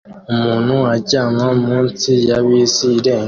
[0.33, 3.19] Umuntu aryama munsi ya bisi irenga